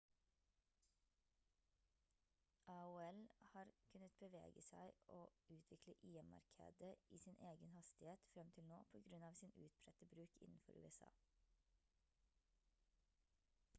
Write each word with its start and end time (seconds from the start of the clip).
aol 2.75 3.19
har 3.51 3.73
kunnet 3.89 4.15
bevege 4.23 4.63
seg 4.67 4.95
og 5.17 5.53
utvikle 5.55 5.95
im-markedet 6.11 6.89
i 7.17 7.19
sin 7.25 7.37
egen 7.49 7.69
hastighet 7.75 8.25
frem 8.31 8.49
til 8.59 8.67
nå 8.71 8.81
på 8.95 9.03
grunn 9.09 9.27
av 9.29 9.37
sin 9.43 9.53
utbredte 9.67 10.07
bruk 10.15 10.41
innenfor 10.47 10.81
usa 10.89 11.11